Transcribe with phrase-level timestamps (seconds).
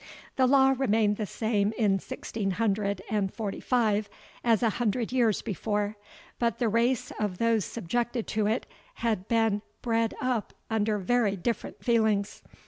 [0.35, 4.09] The law remained the same in sixteen hundred and forty five
[4.43, 5.95] as a hundred years before,
[6.39, 11.85] but the race of those subjected to it had been bred up under very different
[11.85, 12.41] feelings.